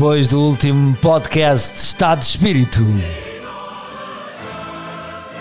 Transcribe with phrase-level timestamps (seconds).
[0.00, 2.80] Depois do último podcast Estado de Espírito,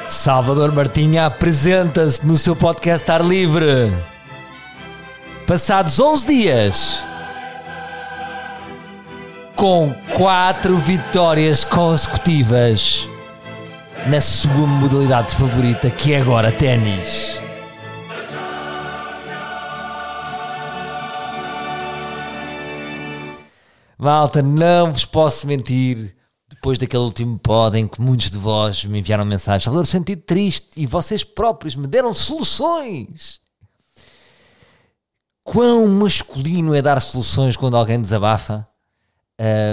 [0.06, 3.90] Salvador Martinha apresenta-se no seu podcast Ar Livre.
[5.48, 7.02] Passados 11 dias,
[9.56, 13.10] com 4 vitórias consecutivas
[14.08, 17.39] na sua modalidade favorita, que é agora ténis.
[24.02, 26.16] Malta, não vos posso mentir.
[26.48, 30.70] Depois daquele último pod em que muitos de vós me enviaram mensagens, Salvador, sentido triste
[30.78, 33.42] e vocês próprios me deram soluções.
[35.44, 38.66] Quão masculino é dar soluções quando alguém desabafa?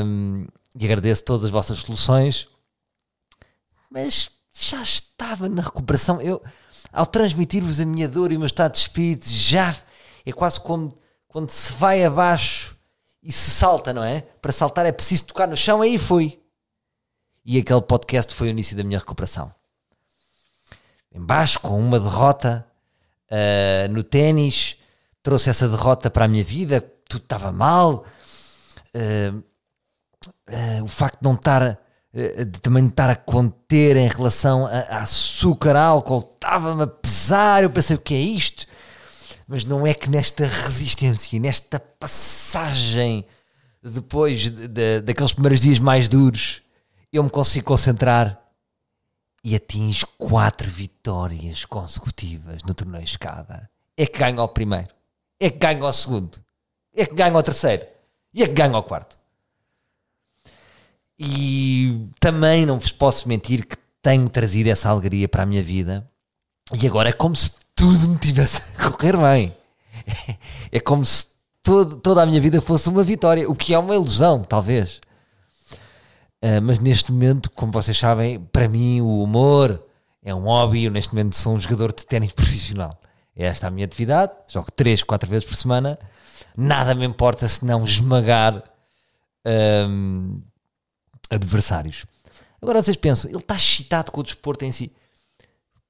[0.04, 0.46] Um,
[0.78, 2.48] e agradeço todas as vossas soluções,
[3.90, 6.20] mas já estava na recuperação.
[6.20, 6.42] Eu,
[6.92, 9.74] ao transmitir-vos a minha dor e o meu estado de espírito, já
[10.24, 10.94] é quase como
[11.28, 12.75] quando se vai abaixo
[13.26, 14.20] e se salta, não é?
[14.40, 16.40] Para saltar é preciso tocar no chão, aí foi.
[17.44, 19.52] E aquele podcast foi o início da minha recuperação.
[21.12, 22.64] Embaixo, com uma derrota
[23.28, 24.76] uh, no ténis,
[25.24, 28.04] trouxe essa derrota para a minha vida, tudo estava mal.
[28.94, 29.42] Uh,
[30.48, 31.80] uh, o facto de não estar,
[32.12, 37.64] de também estar a conter em relação a, a açúcar, álcool, estava-me a pesar.
[37.64, 38.68] Eu pensei, o que é isto?
[39.46, 43.24] Mas não é que nesta resistência, nesta passagem
[43.82, 46.62] depois de, de, daqueles primeiros dias mais duros,
[47.12, 48.40] eu me consigo concentrar
[49.44, 53.70] e atinge quatro vitórias consecutivas no torneio escada.
[53.96, 54.88] É que ganho ao primeiro,
[55.38, 56.38] é que ganho ao segundo,
[56.94, 57.86] é que ganho ao terceiro
[58.34, 59.16] e é que ganho ao quarto.
[61.18, 66.08] E também não vos posso mentir que tenho trazido essa alegria para a minha vida.
[66.80, 69.56] E agora é como se tudo me tivesse a correr bem.
[70.72, 71.26] É como se
[71.62, 75.00] todo, toda a minha vida fosse uma vitória, o que é uma ilusão, talvez.
[76.42, 79.82] Uh, mas neste momento, como vocês sabem, para mim o humor
[80.24, 80.84] é um hobby.
[80.84, 82.98] Eu neste momento sou um jogador de ténis profissional.
[83.34, 84.32] É esta a minha atividade.
[84.48, 85.98] Jogo 3, 4 vezes por semana.
[86.56, 88.62] Nada me importa se não esmagar
[89.88, 90.40] um,
[91.28, 92.06] adversários.
[92.60, 94.92] Agora vocês pensam, ele está excitado com o desporto em si.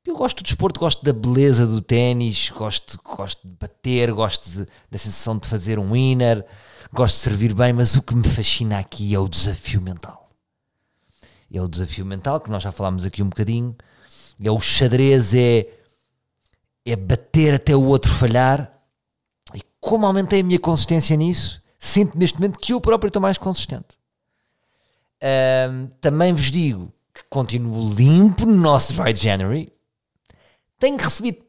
[0.06, 4.66] Eu gosto do desporto, gosto da beleza do ténis, gosto, gosto de bater, gosto de,
[4.88, 6.46] da sensação de fazer um winner,
[6.92, 10.30] gosto de servir bem, mas o que me fascina aqui é o desafio mental.
[11.52, 13.74] É o desafio mental, que nós já falámos aqui um bocadinho,
[14.40, 15.66] é o xadrez, é,
[16.84, 18.72] é bater até o outro falhar.
[19.54, 23.38] E como aumentei a minha consistência nisso, sinto neste momento que eu próprio estou mais
[23.38, 23.98] consistente.
[25.20, 29.75] Um, também vos digo que continuo limpo no nosso Dry January
[30.78, 31.44] tenho recebido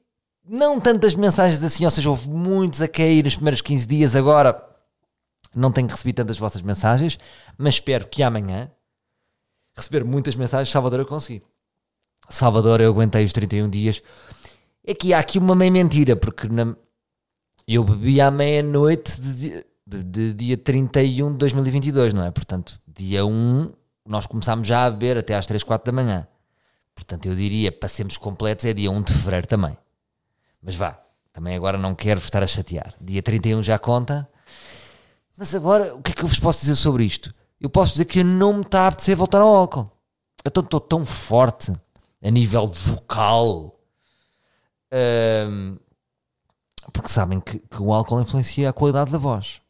[0.47, 4.65] não tantas mensagens assim, ou seja, houve muitos a cair nos primeiros 15 dias, agora
[5.53, 7.17] não tenho recebido tantas vossas mensagens,
[7.57, 8.71] mas espero que amanhã
[9.75, 10.69] receber muitas mensagens.
[10.69, 11.43] Salvador, eu consegui.
[12.29, 14.01] Salvador, eu aguentei os 31 dias.
[14.83, 16.75] É que há aqui uma meia mentira, porque na...
[17.67, 22.31] eu bebi à meia-noite de, de, de, dia 31 de 2022, não é?
[22.31, 23.69] Portanto, dia 1
[24.07, 26.27] nós começámos já a beber até às 3, 4 da manhã.
[26.97, 29.77] Portanto, eu diria, para sermos completos, é dia 1 de fevereiro também.
[30.59, 30.99] Mas vá,
[31.31, 32.95] também agora não quero estar a chatear.
[32.99, 34.27] Dia 31 já conta.
[35.37, 37.31] Mas agora, o que é que eu vos posso dizer sobre isto?
[37.61, 39.91] Eu posso dizer que não me está a apetecer voltar ao álcool.
[40.43, 41.71] Eu estou tão forte
[42.23, 43.79] a nível vocal.
[44.91, 45.77] Um,
[46.91, 49.61] porque sabem que, que, o álcool influencia a qualidade da voz.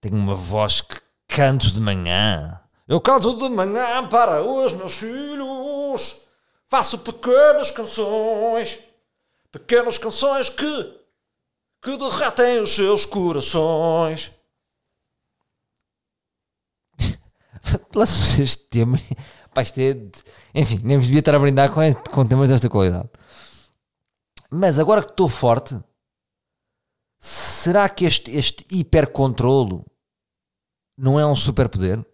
[0.00, 2.60] Tenho uma voz que canto de manhã.
[2.86, 6.22] Eu canto de manhã para os meus filhos.
[6.68, 8.78] Faço pequenas canções.
[9.50, 11.00] Pequenas canções que.
[11.82, 14.32] que derretem os seus corações.
[17.94, 18.98] Lanço este tema.
[19.54, 19.96] Pá, isto é.
[20.54, 23.08] Enfim, nem devia estar a brindar com, este, com temas desta qualidade.
[24.50, 25.74] Mas agora que estou forte,
[27.18, 29.86] será que este, este hipercontrolo
[30.98, 32.04] não é um superpoder?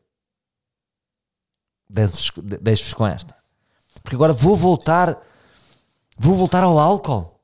[1.90, 3.34] Deixo-vos com esta.
[4.02, 5.20] Porque agora vou voltar,
[6.16, 7.40] vou voltar ao álcool.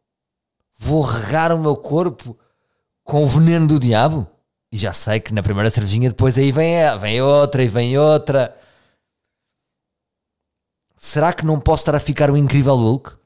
[0.78, 2.38] Vou regar o meu corpo
[3.02, 4.26] com o veneno do diabo.
[4.70, 8.56] E já sei que na primeira cervejinha depois aí vem, vem outra e vem outra.
[10.96, 13.16] Será que não posso estar a ficar o incrível Hulk?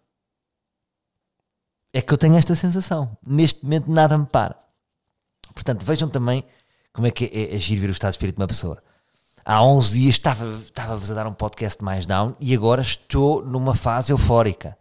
[1.92, 3.16] É que eu tenho esta sensação.
[3.26, 4.58] Neste momento nada me para.
[5.54, 6.44] Portanto, vejam também
[6.92, 8.82] como é que é agir ver o estado de espírito de uma pessoa
[9.44, 13.74] há 11 dias estava-vos estava a dar um podcast mais down e agora estou numa
[13.74, 14.76] fase eufórica.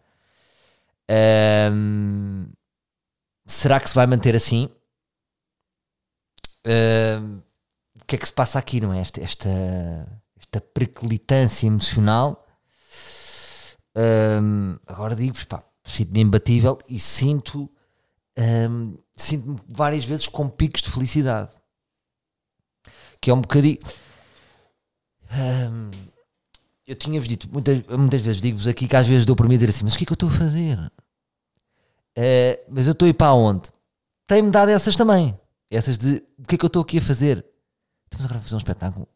[1.72, 2.52] Um,
[3.46, 4.70] será que se vai manter assim?
[6.66, 7.42] Um,
[8.10, 9.02] que é que se passa aqui, não é?
[9.02, 9.50] Esta, esta,
[10.36, 12.44] esta periclitância emocional.
[13.96, 17.70] Hum, agora digo-vos, pá, sinto-me imbatível e sinto,
[19.16, 21.52] sinto-me várias vezes com picos de felicidade.
[23.22, 23.78] Que é um bocadinho.
[26.88, 29.58] Eu tinha-vos dito, muitas, muitas vezes digo-vos aqui que às vezes dou por mim a
[29.58, 30.80] dizer assim: Mas o que é que eu estou a fazer?
[32.18, 33.70] Uh, mas eu estou a ir para onde?
[34.26, 35.40] Tem-me dado essas também.
[35.70, 37.46] Essas de o que é que eu estou aqui a fazer?
[38.06, 39.08] Estamos agora a fazer um espetáculo.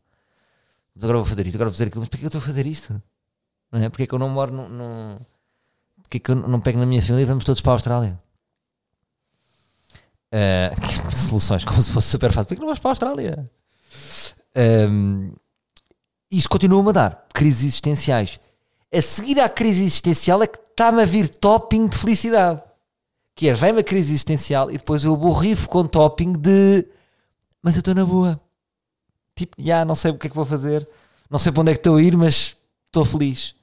[0.94, 2.01] Mas agora vou fazer isto, agora vou fazer aquilo.
[2.01, 3.01] Mas porquê que eu estou a fazer isto?
[3.71, 3.89] Não é?
[3.89, 4.69] Porquê que eu não moro no.
[4.69, 5.21] no...
[6.04, 8.21] Porquê que eu não pego na minha família e vamos todos para a Austrália?
[10.31, 12.45] Uh, soluções, como se fosse super fácil.
[12.45, 13.51] Porquê que não vais para a Austrália?
[14.56, 15.33] Um,
[16.38, 18.39] isto continua-me a dar crises existenciais.
[18.94, 22.62] A seguir à crise existencial é que está-me a vir topping de felicidade.
[23.35, 26.85] Que é, vem-me a crise existencial e depois eu borrifo com topping de
[27.63, 28.39] mas eu estou na boa.
[29.35, 30.88] Tipo, já não sei o que é que vou fazer,
[31.30, 33.56] não sei para onde é que estou a ir, mas estou feliz.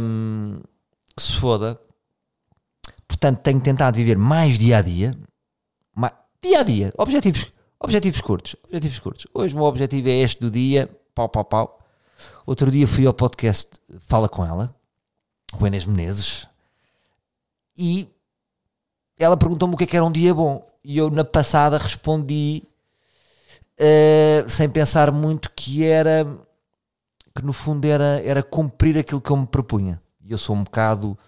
[0.00, 0.60] Um,
[1.18, 1.78] se foda.
[3.08, 5.18] Portanto, tenho tentado viver mais dia a dia.
[6.42, 6.92] Dia a dia.
[6.96, 7.50] Objetivos,
[7.80, 8.56] objetivos curtos.
[8.64, 9.26] Objetivos curtos.
[9.32, 10.88] Hoje o meu objetivo é este do dia.
[11.14, 11.78] Pau, pau, pau.
[12.44, 14.74] Outro dia fui ao podcast Fala com ela,
[15.52, 16.48] com Inês Menezes,
[17.76, 18.08] e
[19.18, 20.66] ela perguntou-me o que, é que era um dia bom.
[20.82, 22.62] E eu, na passada, respondi
[23.78, 26.26] uh, sem pensar muito que era
[27.34, 30.00] que no fundo era, era cumprir aquilo que eu me propunha.
[30.24, 31.18] E eu sou um bocado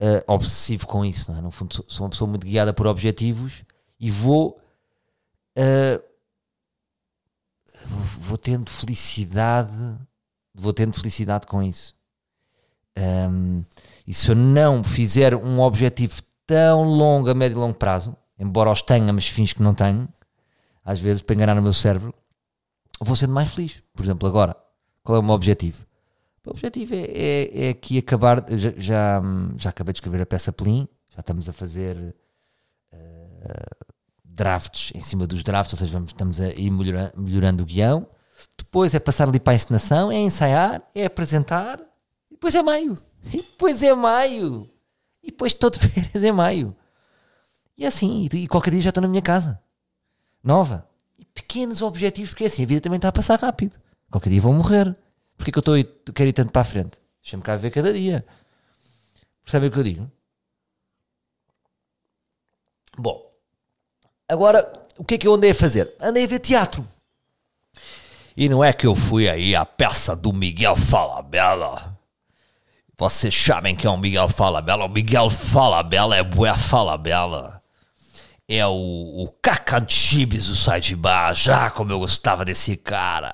[0.00, 1.42] uh, obsessivo com isso, não é?
[1.42, 3.64] No fundo, sou, sou, uma pessoa muito guiada por objetivos
[3.98, 4.60] e vou.
[5.58, 6.00] Uh,
[8.20, 9.98] vou tendo felicidade,
[10.54, 11.94] vou tendo felicidade com isso.
[12.96, 13.64] Um,
[14.06, 18.70] e se eu não fizer um objetivo tão longo, a médio e longo prazo, embora
[18.70, 20.08] os tenha, mas fins que não tenho,
[20.84, 22.14] às vezes para enganar o meu cérebro,
[23.00, 23.82] vou sendo mais feliz.
[23.92, 24.56] Por exemplo, agora,
[25.02, 25.86] qual é o meu objetivo?
[26.44, 28.44] O objetivo é, é, é aqui acabar.
[28.56, 29.22] Já, já,
[29.56, 32.14] já, acabei de escrever a peça Plim, já estamos a fazer
[32.92, 33.94] uh,
[34.38, 38.06] drafts em cima dos drafts, ou seja, vamos, estamos a ir melhorando, melhorando o guião.
[38.56, 41.80] Depois é passar ali para a encenação, é ensaiar, é apresentar,
[42.30, 42.98] e depois é maio.
[43.32, 44.70] E depois é maio.
[45.20, 46.74] E depois estou de férias em maio.
[47.76, 49.60] E é assim, e, qualquer dia já estou na minha casa.
[50.42, 50.88] Nova.
[51.18, 53.76] E pequenos objetivos, porque é assim, a vida também está a passar rápido.
[54.08, 54.96] Qualquer dia vou morrer.
[55.36, 55.74] Porquê que eu estou
[56.14, 56.96] quero ir tanto para a frente?
[57.22, 58.24] Deixa-me cá ver cada dia.
[59.44, 60.10] Percebem o que eu digo?
[62.96, 63.27] Bom,
[64.28, 65.92] agora, o que é que eu andei a fazer?
[66.00, 66.86] Andei a ver teatro.
[68.36, 71.98] E não é que eu fui aí à peça do Miguel Falabella
[72.98, 74.84] vocês sabem que é o Miguel Falabella.
[74.84, 77.62] O Miguel Falabella é bué Falabella.
[78.48, 81.52] É o, o Cacantibes do Sai de Baixo.
[81.52, 83.32] Ah, como eu gostava desse cara.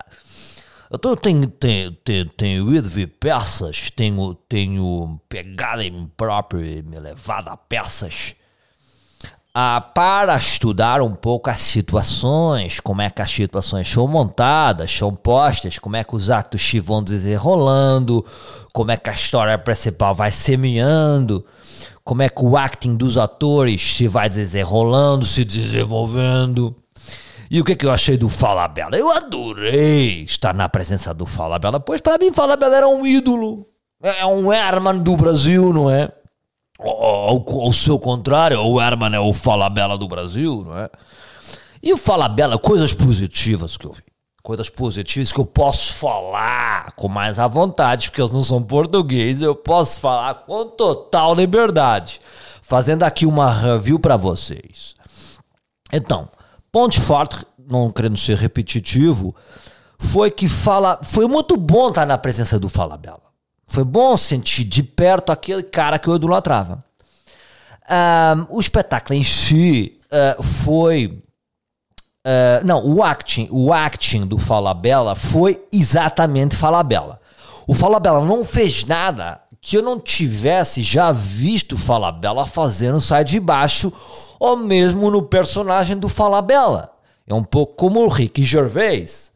[0.90, 6.82] Eu tenho, tenho, tenho, tenho ido ver peças, tenho, tenho pegado em mim próprio e
[6.82, 8.34] me levado a peças
[9.56, 15.14] ah, para estudar um pouco as situações, como é que as situações são montadas, são
[15.14, 18.24] postas, como é que os atos se vão desenrolando,
[18.72, 21.46] como é que a história principal vai semeando,
[22.02, 26.74] como é que o acting dos atores se vai desenrolando, se desenvolvendo.
[27.48, 28.96] E o que, que eu achei do Fala Bela?
[28.96, 33.06] Eu adorei estar na presença do Fala Bela, pois para mim Fala Bela era um
[33.06, 33.68] ídolo.
[34.02, 36.10] É um Herman do Brasil, não é?
[36.78, 40.90] Ao, ao seu contrário, o Herman é o Fala Bela do Brasil, não é?
[41.82, 44.02] E o Fala Bela, coisas positivas que eu vi.
[44.42, 49.40] Coisas positivas que eu posso falar com mais à vontade, porque eles não são portugueses,
[49.40, 52.20] eu posso falar com total liberdade.
[52.60, 54.94] Fazendo aqui uma review para vocês.
[55.92, 56.28] Então,
[56.70, 59.34] ponto forte, não querendo ser repetitivo,
[59.98, 63.23] foi que fala, foi muito bom estar na presença do Fala Bela.
[63.74, 66.84] Foi bom sentir de perto aquele cara que eu idolatrava.
[67.90, 71.20] Um, o espetáculo em si uh, foi.
[72.24, 77.20] Uh, não, o acting, o acting do Falabella foi exatamente Falabella.
[77.66, 83.40] O Falabella não fez nada que eu não tivesse já visto Falabella fazendo sai de
[83.40, 83.92] baixo,
[84.38, 86.92] ou mesmo no personagem do Falabella.
[87.26, 89.32] É um pouco como o Ricky Gervais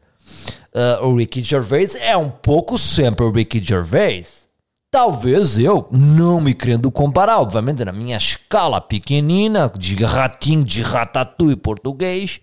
[0.79, 4.47] uh, o Ricky Gervais é um pouco sempre o Ricky Gervais.
[4.91, 11.55] Talvez eu, não me querendo comparar, obviamente na minha escala pequenina, de ratinho de ratatouille
[11.55, 12.39] português,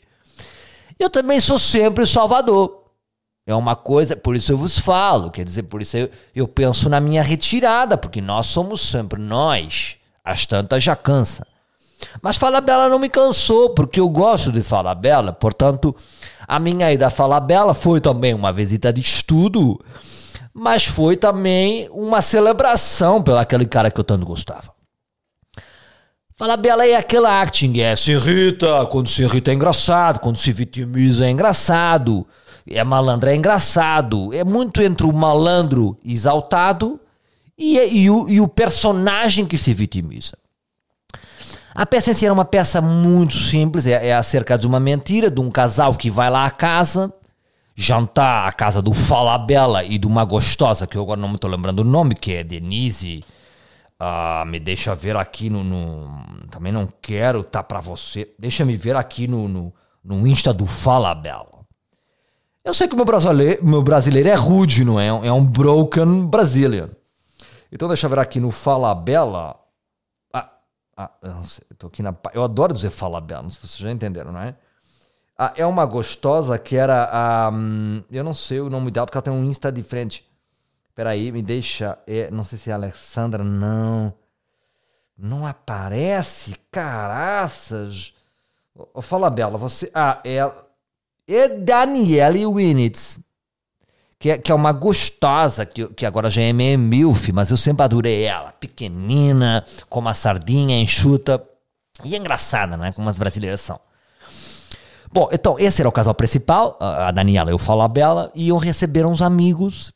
[0.99, 2.85] eu também sou sempre Salvador.
[3.49, 6.88] É uma coisa, por isso eu vos falo, quer dizer, por isso eu, eu penso
[6.88, 9.97] na minha retirada, porque nós somos sempre nós.
[10.25, 11.47] As tantas já cansa.
[12.21, 15.95] Mas Fala Bela não me cansou, porque eu gosto de Fala Bela, portanto,
[16.47, 19.81] a minha ida a Fala Bela foi também uma visita de estudo,
[20.53, 24.75] mas foi também uma celebração pelo aquele cara que eu tanto gostava.
[26.38, 30.53] Fala Bela é aquela acting, é se irrita, quando se irrita é engraçado, quando se
[30.53, 32.26] vitimiza é engraçado,
[32.69, 37.00] é malandro é engraçado, é muito entre o malandro exaltado
[37.57, 40.37] e, e, o, e o personagem que se vitimiza.
[41.76, 45.30] A peça em si era uma peça muito simples, é, é acerca de uma mentira,
[45.30, 47.12] de um casal que vai lá à casa,
[47.75, 51.50] jantar à casa do Falabella e de uma gostosa, que eu agora não me estou
[51.50, 53.23] lembrando o nome, que é Denise.
[54.00, 58.30] Uh, me deixa ver aqui no, no Também não quero tá para você.
[58.38, 61.66] Deixa me ver aqui no, no, no Insta do Falabella.
[62.64, 65.09] Eu sei que o meu brasileiro, meu brasileiro é rude, não é?
[65.09, 66.88] É um broken Brazilian.
[67.71, 69.66] Então deixa eu ver aqui no Falabella.
[70.97, 72.15] Ah, eu, sei, aqui na.
[72.33, 74.57] Eu adoro dizer fala bela, não sei se vocês já entenderam, não é?
[75.37, 77.50] Ah, é uma gostosa que era a.
[78.11, 80.26] Eu não sei o nome dela, porque ela tem um Insta de frente.
[80.95, 81.99] Peraí, me deixa.
[82.07, 84.15] É, não sei se é Alexandra, não.
[85.19, 86.55] Não aparece?
[86.71, 88.15] Caraças!
[89.03, 89.91] Fala Bela, você.
[89.95, 90.50] Ah, é.
[91.29, 93.19] É Danielle Winitz
[94.19, 97.57] que é, que é uma gostosa, que, que agora já é meio milf, mas eu
[97.57, 98.53] sempre adorei ela.
[98.53, 101.43] Pequenina, com uma sardinha enxuta.
[102.05, 102.93] E é engraçada, né?
[102.93, 103.79] Como as brasileiras são.
[105.13, 109.07] Bom, então, esse era o casal principal, a Daniela e o Falabella, e iam receber
[109.07, 109.93] uns amigos.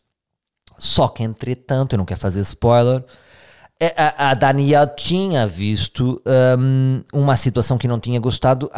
[0.79, 3.05] Só que, entretanto, eu não quero fazer spoiler,
[3.79, 6.23] é, a, a Daniela tinha visto
[6.59, 8.71] um, uma situação que não tinha gostado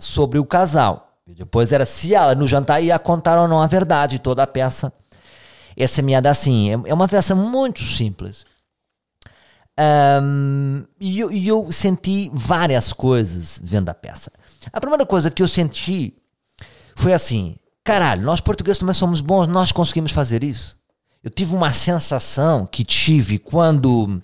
[0.00, 1.11] sobre o casal.
[1.26, 4.92] Depois era se ela no jantar ia contar ou não a verdade, toda a peça.
[5.76, 6.70] Essa é minha assim.
[6.70, 8.44] É, uma peça muito simples.
[9.78, 14.30] Um, e, eu, eu senti várias coisas vendo a peça.
[14.72, 16.14] A primeira coisa que eu senti
[16.94, 20.76] foi assim: caralho, nós portugueses também somos bons, nós conseguimos fazer isso.
[21.22, 24.20] Eu tive uma sensação que tive quando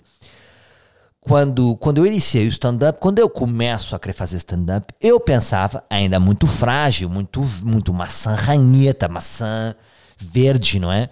[1.21, 5.83] quando, quando eu iniciei o stand-up, quando eu começo a querer fazer stand-up, eu pensava,
[5.89, 9.75] ainda muito frágil, muito, muito maçã ranheta, maçã
[10.17, 11.09] verde, não é?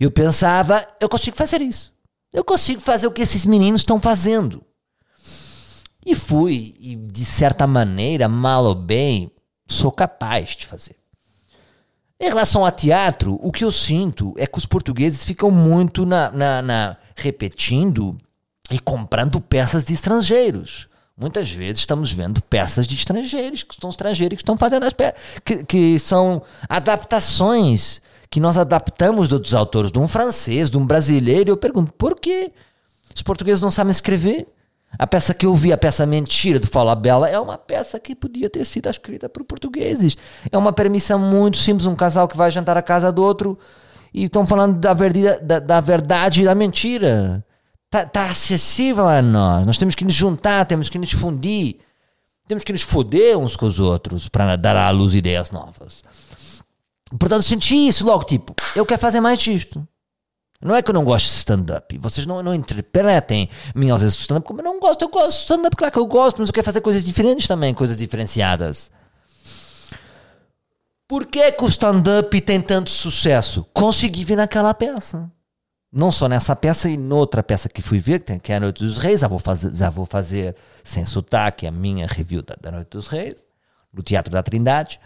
[0.00, 1.92] Eu pensava, eu consigo fazer isso.
[2.32, 4.64] Eu consigo fazer o que esses meninos estão fazendo.
[6.04, 9.30] E fui, e de certa maneira, mal ou bem,
[9.68, 10.96] sou capaz de fazer.
[12.18, 16.30] Em relação a teatro, o que eu sinto é que os portugueses ficam muito na,
[16.30, 18.16] na, na repetindo
[18.72, 20.88] e comprando peças de estrangeiros.
[21.16, 25.20] Muitas vezes estamos vendo peças de estrangeiros, que são estrangeiros que estão fazendo as peças,
[25.44, 28.00] que, que são adaptações
[28.30, 31.50] que nós adaptamos de outros autores, de um francês, de um brasileiro.
[31.50, 32.50] Eu pergunto, por quê?
[33.14, 34.48] Os portugueses não sabem escrever?
[34.98, 38.14] A peça que eu vi, a peça Mentira do Fala Bela, é uma peça que
[38.14, 40.16] podia ter sido escrita por portugueses.
[40.50, 43.58] É uma permissão muito simples, um casal que vai jantar à casa do outro
[44.14, 47.44] e estão falando da verdade, da, da verdade e da mentira.
[47.92, 49.66] Está tá acessível a nós.
[49.66, 51.76] Nós temos que nos juntar, temos que nos fundir,
[52.48, 56.02] temos que nos foder uns com os outros para dar à luz ideias novas.
[57.18, 59.86] Portanto, senti isso logo, tipo, eu quero fazer mais disto.
[60.58, 61.98] Não é que eu não gosto de stand-up.
[61.98, 65.02] Vocês não, não interpretem minhas vezes stand-up como eu não gosto.
[65.02, 67.74] Eu gosto de stand-up, claro que eu gosto, mas eu quero fazer coisas diferentes também,
[67.74, 68.90] coisas diferenciadas.
[71.06, 73.66] Por que, que o stand-up tem tanto sucesso?
[73.74, 75.30] Consegui vir naquela peça
[75.92, 78.96] não só nessa peça e noutra peça que fui ver, que é a Noite dos
[78.96, 82.88] Reis, já vou fazer, já vou fazer sem sotaque a minha review da, da Noite
[82.88, 83.34] dos Reis,
[83.92, 84.98] no Teatro da Trindade.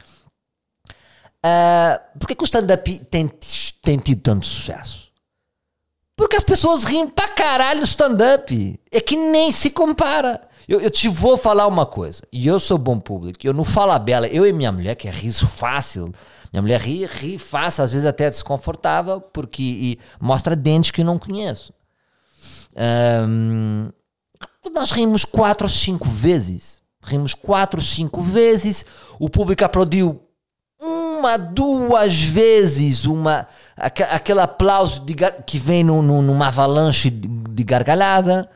[1.45, 3.31] Uh, que o stand-up tem,
[3.83, 5.07] tem tido tanto sucesso?
[6.17, 8.81] Porque as pessoas riem pra caralho stand-up.
[8.91, 10.46] É que nem se compara.
[10.69, 13.93] Eu, eu, te vou falar uma coisa, e eu sou bom público, eu não falo
[13.93, 16.13] a bela, eu e minha mulher, que é riso fácil,
[16.53, 21.19] minha mulher ri, ri fácil, às vezes até desconfortável, porque mostra dentes que eu não
[21.19, 21.73] conheço.
[22.77, 23.91] Um,
[24.75, 26.83] nós rimos quatro ou cinco vezes.
[27.03, 28.85] Rimos quatro ou cinco vezes.
[29.19, 30.21] O público aplaudiu
[30.81, 33.47] uma, duas vezes uma,
[33.77, 35.15] aquele aplauso de,
[35.47, 38.51] que vem no, no, numa avalanche de, de gargalhada.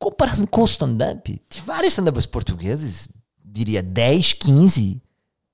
[0.00, 3.06] Comparando com o stand-up, de vários stand-ups portugueses,
[3.44, 5.02] diria 10, 15,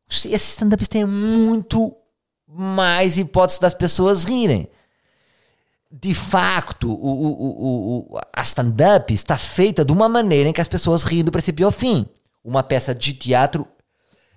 [0.08, 1.94] esses stand-ups têm muito
[2.46, 4.70] mais hipóteses das pessoas rirem.
[5.90, 10.68] De facto, o, o, o, a stand-up está feita de uma maneira em que as
[10.68, 12.06] pessoas riem do princípio ao fim.
[12.44, 13.66] Uma peça de teatro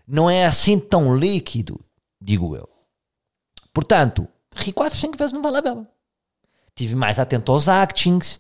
[0.08, 1.80] não é assim tão líquido,
[2.20, 2.68] digo eu.
[3.72, 5.88] Portanto, ri quatro, cinco vezes não vale a pena.
[6.74, 8.40] Tive mais atento aos actings.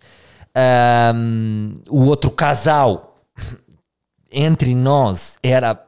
[0.55, 3.21] Um, o outro casal
[4.31, 5.81] entre nós era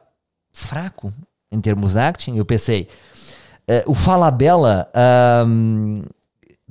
[0.52, 1.12] fraco
[1.50, 2.36] em termos de acting.
[2.36, 2.88] Eu pensei,
[3.68, 4.88] uh, o Falabella
[5.46, 6.02] um,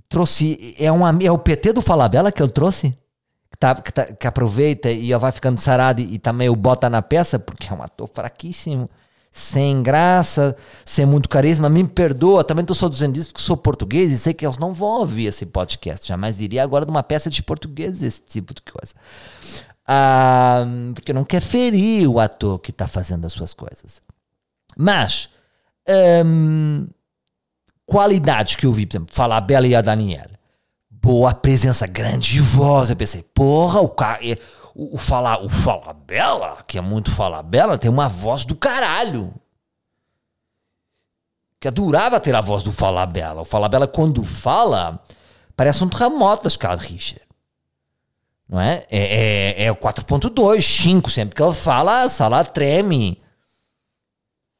[0.10, 0.76] trouxe.
[0.80, 2.98] É, uma, é o PT do Falabella que ele trouxe?
[3.52, 6.56] Que, tá, que, tá, que aproveita e ele vai ficando sarado e, e também o
[6.56, 8.90] bota na peça, porque é um ator fraquíssimo
[9.32, 14.12] sem graça, sem muito carisma, me perdoa, também estou só dizendo isso porque sou português
[14.12, 16.06] e sei que eles não vão ouvir esse podcast.
[16.06, 18.94] Jamais diria agora de uma peça de português esse tipo de coisa.
[19.88, 24.02] Ah, porque não quer ferir o ator que está fazendo as suas coisas.
[24.78, 25.30] Mas,
[26.26, 26.88] hum,
[27.86, 30.40] qualidades que eu vi, por exemplo, falar a Bela e a Daniela.
[30.90, 32.90] Boa presença, grande voz.
[32.90, 34.20] Eu pensei, porra, o cara
[34.76, 39.34] o, o falar o Falabella, que é muito Falabella, tem uma voz do caralho.
[41.60, 43.42] Que adorava ter a voz do Falabella.
[43.42, 45.04] O Falabella, quando fala,
[45.56, 47.28] parece um terremoto da escala de Richard.
[48.50, 48.86] Não é?
[48.90, 51.10] É, é, é o 4.2, 5.
[51.10, 53.22] Sempre que ele fala, a sala treme.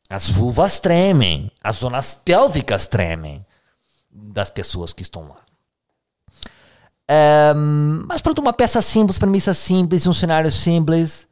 [0.10, 1.52] As vulvas tremem.
[1.64, 3.46] As zonas pélvicas tremem.
[4.10, 5.42] Das pessoas que estão lá.
[7.12, 11.28] Um, mas pronto, uma peça simples, premissa simples, um cenário simples.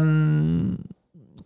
[0.00, 0.76] Um,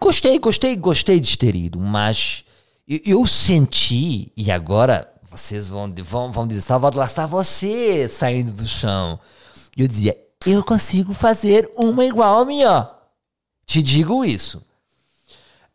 [0.01, 2.45] gostei, gostei, gostei de ter ido, mas
[2.89, 8.53] eu, eu senti, e agora vocês vão, vão, vão dizer, Salvador, lá está você saindo
[8.53, 9.21] do chão.
[9.77, 10.17] Eu dizia,
[10.47, 12.91] eu consigo fazer uma igual a minha.
[13.67, 14.59] Te digo isso.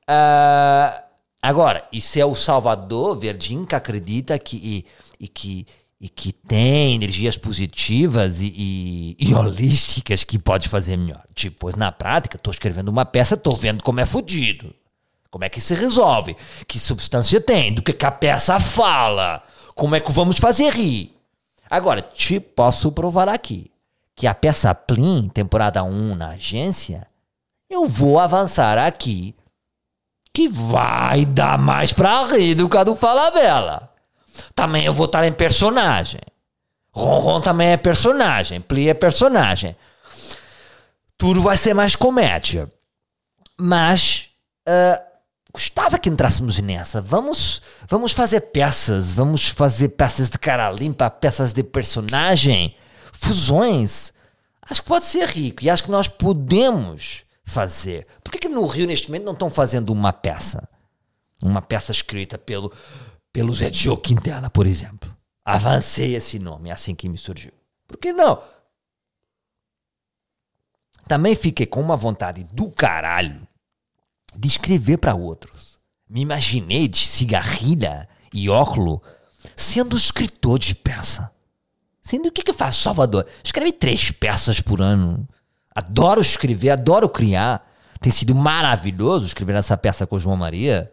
[0.09, 1.03] Uh,
[1.41, 4.85] agora, isso é o Salvador Verdinho que acredita que, e,
[5.19, 5.67] e que
[6.01, 11.21] e que tem energias positivas e, e, e, holísticas que pode fazer melhor.
[11.35, 14.73] Tipo, pois na prática, estou escrevendo uma peça, estou vendo como é fodido.
[15.29, 16.35] Como é que se resolve?
[16.67, 17.71] Que substância tem?
[17.71, 19.43] Do que, que a peça fala?
[19.75, 21.15] Como é que vamos fazer rir?
[21.69, 23.69] Agora, te posso provar aqui
[24.15, 27.07] que a peça Plim, temporada 1 na agência,
[27.69, 29.35] eu vou avançar aqui
[30.33, 33.91] que vai dar mais pra rir do que a do Fala Bela.
[34.55, 36.21] Também eu vou estar em personagem.
[36.93, 38.61] Ronron também é personagem.
[38.61, 39.75] Pli é personagem.
[41.17, 42.71] Tudo vai ser mais comédia.
[43.57, 44.29] Mas
[44.67, 45.01] uh,
[45.53, 47.01] gostava que entrássemos nessa.
[47.01, 49.13] Vamos, vamos fazer peças.
[49.13, 52.75] Vamos fazer peças de cara limpa, peças de personagem,
[53.13, 54.11] fusões.
[54.69, 58.07] Acho que pode ser rico e acho que nós podemos fazer.
[58.23, 60.67] Por que, que no Rio, neste momento, não estão fazendo uma peça?
[61.43, 62.71] Uma peça escrita pelo
[63.31, 65.15] pelo Zé Diogo Quintela, por exemplo.
[65.43, 67.51] Avancei esse nome assim que me surgiu.
[67.87, 68.41] Por que não?
[71.07, 73.47] Também fiquei com uma vontade do caralho
[74.35, 75.79] de escrever para outros.
[76.09, 78.99] Me imaginei de cigarrilha e óculos
[79.55, 81.31] sendo escritor de peça.
[82.03, 83.25] Sendo o que que faz Salvador?
[83.43, 85.27] Escreve três peças por ano.
[85.73, 87.69] Adoro escrever, adoro criar.
[87.99, 90.91] Tem sido maravilhoso escrever essa peça com o João Maria.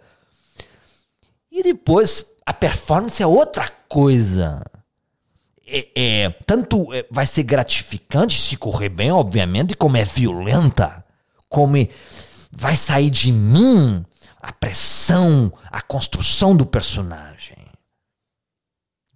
[1.58, 4.62] E depois a performance é outra coisa.
[5.66, 11.04] É, é, tanto é, vai ser gratificante se correr bem, obviamente, como é violenta,
[11.48, 11.88] como é,
[12.52, 14.06] vai sair de mim
[14.40, 17.58] a pressão, a construção do personagem.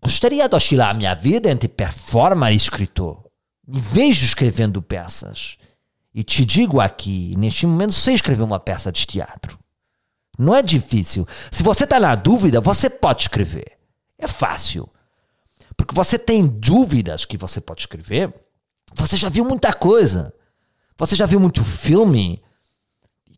[0.03, 3.25] Gostaria de oscilar a minha vida entre performer e escritor.
[3.65, 5.57] Me vejo escrevendo peças.
[6.13, 9.62] E te digo aqui, neste momento, sei escrever uma peça de teatro.
[10.43, 11.27] Não é difícil.
[11.51, 13.79] Se você está na dúvida, você pode escrever.
[14.19, 14.89] É fácil.
[15.77, 18.35] Porque você tem dúvidas que você pode escrever.
[18.95, 20.35] Você já viu muita coisa.
[20.99, 22.43] Você já viu muito filme.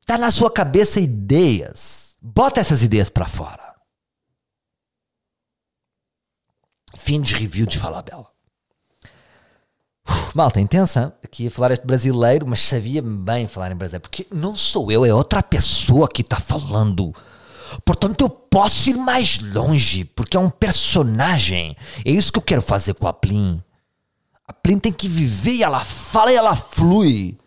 [0.00, 2.16] Está na sua cabeça ideias.
[2.20, 3.74] Bota essas ideias para fora.
[6.96, 8.02] Fim de review de Fala
[10.34, 11.14] Malta, intensa.
[11.22, 14.02] Aqui a falar este brasileiro, mas sabia bem falar em brasileiro.
[14.02, 17.14] Porque não sou eu, é outra pessoa que está falando.
[17.84, 21.76] Portanto, eu posso ir mais longe, porque é um personagem.
[22.04, 23.62] É isso que eu quero fazer com a Plin.
[24.46, 27.38] A Plin tem que viver e ela fala e ela flui.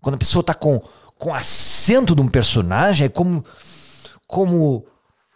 [0.00, 0.80] Quando a pessoa está com,
[1.18, 3.44] com acento de um personagem, é como,
[4.26, 4.86] como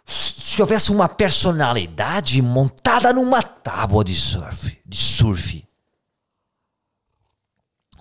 [0.05, 4.77] se houvesse uma personalidade montada numa tábua de surf.
[4.85, 5.64] De surf.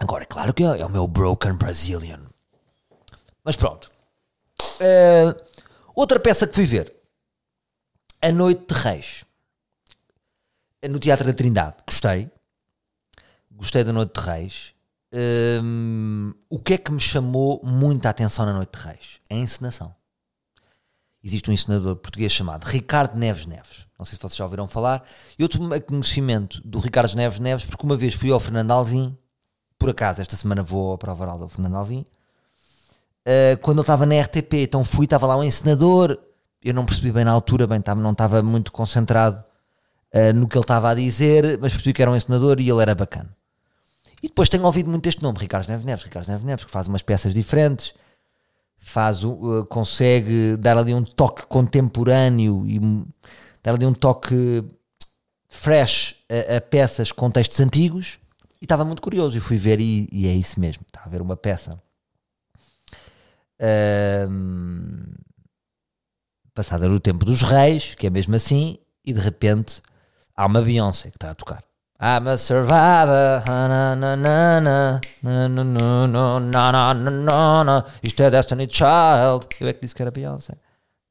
[0.04, 2.20] Agora, é claro que é o meu broken Brazilian.
[3.42, 3.90] Mas pronto.
[4.60, 5.34] Uh,
[5.94, 6.94] outra peça que fui ver.
[8.20, 9.24] A Noite de Reis.
[10.90, 11.76] No Teatro da Trindade.
[11.86, 12.30] Gostei.
[13.50, 14.74] Gostei da Noite de Reis.
[15.62, 19.20] Um, o que é que me chamou muita atenção na Noite de Reis?
[19.30, 19.96] A encenação.
[21.22, 23.86] Existe um encenador português chamado Ricardo Neves Neves.
[23.98, 25.02] Não sei se vocês já ouviram falar.
[25.38, 29.16] Eu tomei conhecimento do Ricardo Neves Neves porque uma vez fui ao Fernando Alvim
[29.84, 32.06] por acaso, esta semana vou ao Prova Oral do Fernando Alvim.
[33.26, 36.18] Uh, quando ele estava na RTP, então fui, estava lá um encenador.
[36.62, 39.44] Eu não percebi bem na altura, bem, não estava muito concentrado
[40.14, 42.80] uh, no que ele estava a dizer, mas percebi que era um encenador e ele
[42.80, 43.28] era bacana.
[44.22, 46.88] E depois tenho ouvido muito este nome, Ricardo Neves Neves, Ricardo Neves Neves, que faz
[46.88, 47.92] umas peças diferentes,
[48.78, 52.80] faz, uh, consegue dar ali um toque contemporâneo e
[53.62, 54.64] dar ali um toque
[55.46, 58.23] fresh a, a peças com textos antigos.
[58.60, 61.20] E estava muito curioso e fui ver e, e é isso mesmo, está a ver
[61.20, 61.80] uma peça
[66.54, 69.82] passada no tempo dos reis, que é mesmo assim, e de repente
[70.36, 71.62] há uma Beyoncé que está a tocar.
[72.00, 73.42] I'm a survivor.
[78.02, 79.46] Isto é Destiny Child.
[79.60, 80.54] Eu é que disse que era Beyoncé.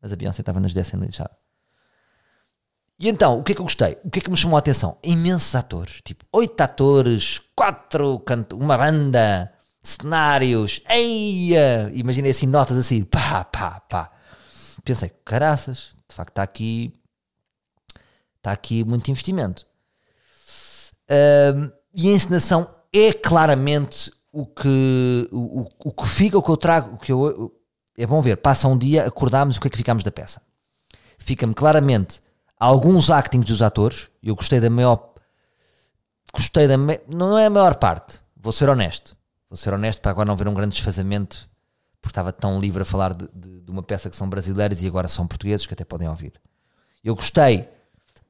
[0.02, 1.32] Mas a Beyoncé estava nas Destiny Child.
[3.04, 3.98] E então, o que é que eu gostei?
[4.06, 4.98] O que é que me chamou a atenção?
[5.04, 6.00] Imensos atores.
[6.02, 9.52] Tipo, oito atores, quatro, canto, uma banda,
[9.84, 10.80] cenários.
[10.90, 11.92] Eia!
[11.94, 14.10] Imaginei assim, notas assim, pá, pá, pá.
[14.86, 16.94] Pensei, caraças, de facto está aqui,
[18.38, 19.68] está aqui muito investimento.
[21.94, 26.96] E a encenação é claramente o que, o, o, que fica, o que eu trago,
[26.96, 27.54] o que eu,
[27.98, 30.42] é bom ver, passa um dia, acordámos, o que é que ficámos da peça?
[31.20, 32.24] Fica-me claramente
[32.64, 35.14] alguns actings dos atores, eu gostei da maior,
[36.34, 36.78] gostei da,
[37.14, 39.18] não é a maior parte, vou ser honesto,
[39.50, 41.50] vou ser honesto para agora não ver um grande desfazamento,
[42.02, 44.88] porque estava tão livre a falar de, de, de uma peça que são brasileiros e
[44.88, 46.34] agora são portugueses que até podem ouvir.
[47.04, 47.62] Eu gostei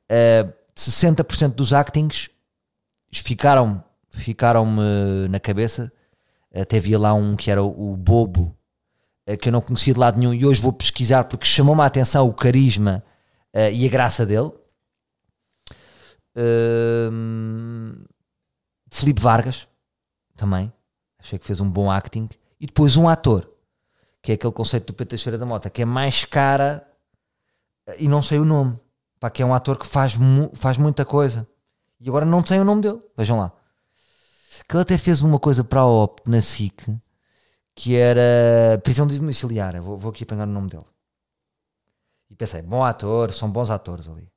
[0.10, 2.30] uh, de 60% dos actings,
[3.12, 5.92] ficaram ficaram-me na cabeça.
[6.54, 8.56] Até havia lá um que era o, Bobo,
[9.26, 11.86] eh, que eu não conhecia de lado nenhum, e hoje vou pesquisar porque chamou-me a
[11.86, 13.04] atenção o carisma
[13.54, 14.52] uh, e a graça dele.
[16.36, 18.06] Uh,
[18.92, 19.68] Felipe Vargas,
[20.36, 20.72] também,
[21.20, 22.28] achei que fez um bom acting.
[22.60, 23.50] E depois um ator,
[24.22, 26.88] que é aquele conceito do Pedro Teixeira da Mota, que é mais cara
[27.98, 28.80] e não sei o nome.
[29.20, 31.48] Pá, que é um ator que faz, mu faz muita coisa.
[32.00, 33.00] E agora não sei o nome dele.
[33.18, 33.52] Vejam lá.
[34.68, 36.94] Que ele até fez uma coisa para a OP na SIC
[37.76, 39.82] que era prisão de domiciliária.
[39.82, 40.86] Vou, vou aqui apanhar o nome dele.
[42.34, 44.28] E pensei, bom ator, são bons atores ali.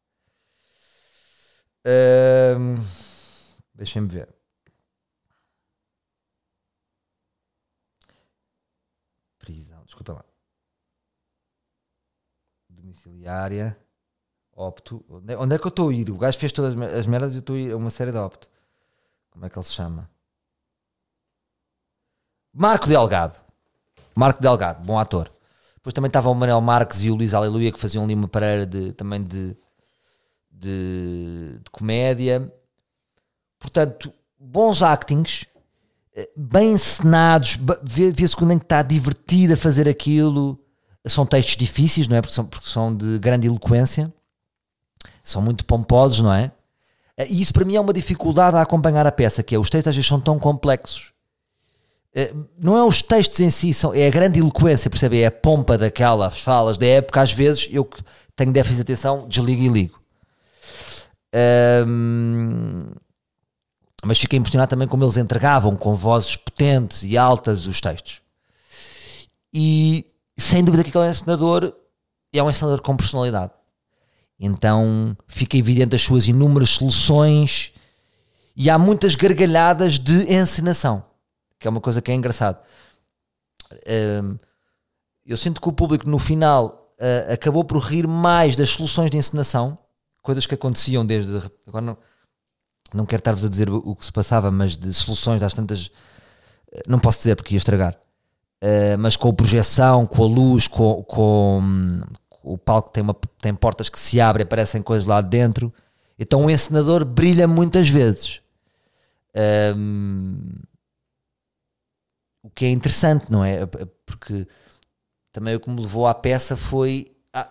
[1.87, 2.75] Um,
[3.75, 4.29] Deixem-me ver.
[9.39, 10.25] Prisão, desculpa lá.
[12.69, 13.75] Domiciliária.
[14.53, 15.03] Opto.
[15.09, 16.11] Onde é, onde é que eu estou a ir?
[16.11, 18.19] O gajo fez todas as merdas e eu estou a ir a uma série de
[18.19, 18.51] Opto.
[19.31, 20.11] Como é que ele se chama?
[22.53, 23.43] Marco Delgado.
[24.15, 25.35] Marco Delgado, bom ator.
[25.87, 28.66] Depois também estava o Manuel Marques e o Luís Aleluia que faziam ali uma pareira
[28.66, 29.57] de, também de,
[30.51, 32.53] de, de comédia.
[33.57, 35.46] Portanto, bons actings,
[36.12, 40.59] eh, bem encenados, vê-se quando é que está divertido a fazer aquilo.
[41.07, 42.20] São textos difíceis, não é?
[42.20, 44.12] Porque são, porque são de grande eloquência
[45.22, 46.51] são muito pomposos, não é?
[47.16, 49.70] Eh, e isso para mim é uma dificuldade a acompanhar a peça, que é os
[49.70, 51.12] textos às vezes são tão complexos.
[52.16, 55.20] Eh, não é os textos em si, são, é a grande eloquência, percebe?
[55.20, 58.02] É a pompa daquelas falas da época, às vezes eu que
[58.35, 60.00] tenho déficit de atenção, desligo e ligo.
[61.87, 62.87] Um,
[64.02, 68.22] mas fiquei impressionado também como eles entregavam com vozes potentes e altas os textos.
[69.52, 70.07] E
[70.38, 71.74] sem dúvida que aquele encenador
[72.33, 73.52] é um encenador com personalidade.
[74.40, 77.72] Então fica evidente as suas inúmeras soluções
[78.55, 81.05] e há muitas gargalhadas de encenação,
[81.59, 82.59] que é uma coisa que é engraçado.
[84.23, 84.38] Um,
[85.25, 89.16] eu sinto que o público no final uh, acabou por rir mais das soluções de
[89.16, 89.77] encenação,
[90.23, 91.42] coisas que aconteciam desde.
[91.66, 91.99] Agora não,
[92.95, 95.90] não quero estar-vos a dizer o, que se passava, mas de soluções das tantas.
[96.73, 97.99] Ah, não posso dizer porque ia estragar.
[98.62, 102.03] Uh, mas com a projeção, com a luz, com, com,
[102.42, 105.73] o palco tem, uma, tem portas que se abrem, aparecem coisas lá dentro.
[106.19, 108.40] Então o encenador brilha muitas vezes.
[112.47, 113.67] O que é interessante, não é?
[114.05, 114.47] Porque
[115.33, 117.07] também o que me levou à peça foi.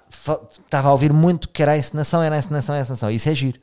[0.09, 3.11] Estava a ouvir muito que era a encenação, era a encenação, era a encenação.
[3.11, 3.59] Isso é giro.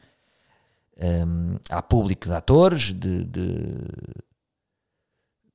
[1.27, 3.49] Um, há público de atores, de, de,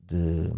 [0.01, 0.51] de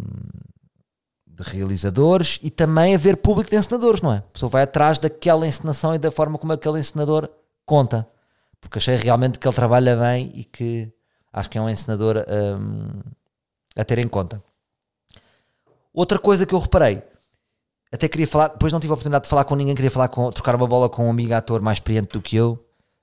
[1.40, 4.18] de realizadores e também haver público de encenadores, não é?
[4.18, 7.28] A pessoa vai atrás daquela encenação e da forma como aquele encenador
[7.64, 8.06] conta.
[8.60, 10.92] Porque achei realmente que ele trabalha bem e que
[11.32, 13.00] acho que é um encenador um,
[13.74, 14.42] a ter em conta.
[16.00, 17.02] Outra coisa que eu reparei,
[17.92, 20.30] até queria falar, depois não tive a oportunidade de falar com ninguém, queria falar com,
[20.30, 22.52] trocar uma bola com um amigo ator mais experiente do que eu,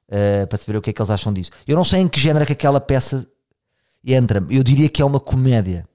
[0.10, 1.52] uh, para saber o que é que eles acham disso.
[1.68, 3.24] Eu não sei em que género é que aquela peça
[4.04, 4.56] entra-me.
[4.56, 5.88] Eu diria que é uma comédia.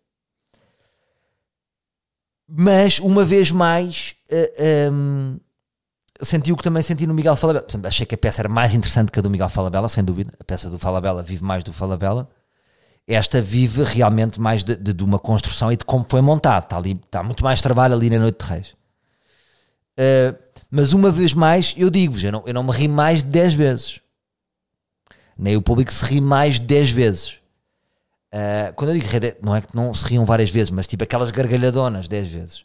[2.47, 5.41] Mas, uma vez mais, uh, um,
[6.23, 7.67] senti o que também senti no Miguel Falabella.
[7.83, 10.33] Achei que a peça era mais interessante que a do Miguel Falabella, sem dúvida.
[10.39, 12.31] A peça do Falabella vive mais do Falabella.
[13.07, 16.65] Esta vive realmente mais de, de, de uma construção e de como foi montado.
[16.65, 18.69] Está, ali, está muito mais trabalho ali na Noite de Reis.
[19.93, 20.39] Uh,
[20.71, 23.55] mas uma vez mais, eu digo-vos, eu não, eu não me ri mais de 10
[23.55, 24.01] vezes.
[25.37, 27.31] Nem o público se ri mais de 10 vezes.
[28.33, 31.03] Uh, quando eu digo rir, não é que não se riam várias vezes, mas tipo
[31.05, 32.65] aquelas gargalhadonas 10 vezes.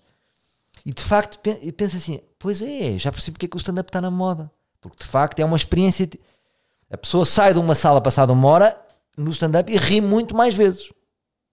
[0.86, 1.40] E de facto,
[1.76, 4.50] penso assim: pois é, já percebi porque é que o stand-up está na moda.
[4.80, 6.08] Porque de facto é uma experiência.
[6.90, 8.87] A pessoa sai de uma sala passada uma hora
[9.18, 10.90] no stand-up e ri muito mais vezes.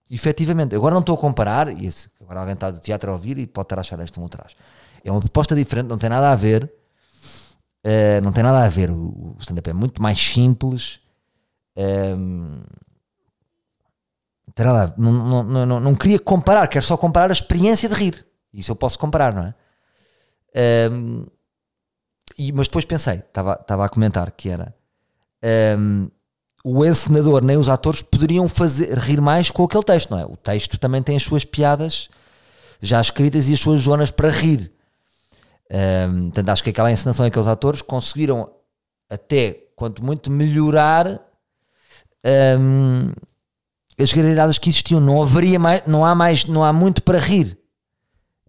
[0.09, 0.75] Efetivamente.
[0.75, 1.89] Agora não estou a comparar, e
[2.21, 4.55] agora alguém está do teatro a ouvir e pode estar a achar este um atrás.
[5.03, 6.71] É uma proposta diferente, não tem nada a ver.
[7.83, 8.91] Uh, não tem nada a ver.
[8.91, 10.99] O, o stand-up é muito mais simples.
[11.75, 12.61] Um,
[14.57, 18.25] nada, não, não, não, não, queria comparar, quero só comparar a experiência de rir.
[18.53, 19.55] Isso eu posso comparar, não é?
[20.91, 21.25] Um,
[22.37, 24.73] e, mas depois pensei, estava a comentar que era
[25.77, 26.09] um,
[26.67, 30.25] o encenador nem os atores poderiam fazer rir mais com aquele texto, não é?
[30.25, 32.09] O texto também tem as suas piadas
[32.81, 34.71] já escritas e as suas zonas para rir.
[35.71, 38.49] Um, portanto, acho que aquela encenação daqueles atores conseguiram
[39.09, 41.21] até, quanto muito, melhorar
[42.59, 43.11] um,
[43.97, 44.99] as gargalhadas que existiam.
[44.99, 47.57] Não haveria mais, não há mais, não há muito para rir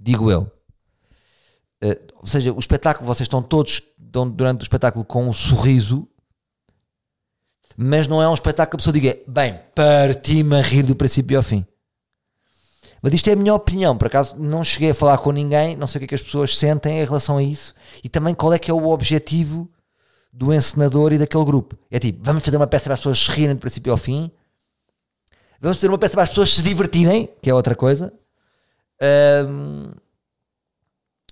[0.06, 0.42] digo eu.
[1.82, 6.08] Uh, ou seja, o espetáculo, vocês estão todos durante o espetáculo com um sorriso,
[7.76, 11.36] mas não é um espetáculo que a pessoa diga, bem, parti-me a rir do princípio
[11.36, 11.66] ao fim.
[13.02, 15.86] Mas isto é a minha opinião, por acaso não cheguei a falar com ninguém, não
[15.86, 18.52] sei o que é que as pessoas sentem em relação a isso, e também qual
[18.52, 19.70] é que é o objetivo
[20.32, 21.76] do encenador e daquele grupo.
[21.90, 24.30] É tipo, vamos fazer uma peça para as pessoas se rirem do princípio ao fim,
[25.60, 28.12] vamos fazer uma peça para as pessoas se divertirem, que é outra coisa,
[29.48, 29.92] um,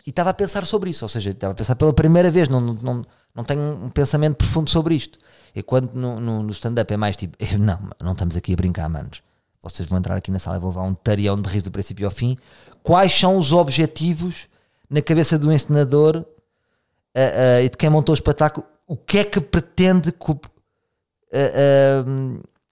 [0.07, 2.61] e estava a pensar sobre isso, ou seja, estava a pensar pela primeira vez, não,
[2.61, 5.19] não, não tenho um pensamento profundo sobre isto.
[5.55, 8.89] E quando no, no, no stand-up é mais tipo, não, não estamos aqui a brincar,
[8.89, 9.23] manos.
[9.63, 12.07] Vocês vão entrar aqui na sala e vão levar um tarião de riso do princípio
[12.07, 12.37] ao fim.
[12.83, 14.47] Quais são os objetivos
[14.91, 18.67] na cabeça do encenador uh, uh, e de quem montou o espetáculo?
[18.87, 20.13] O que é que pretende uh,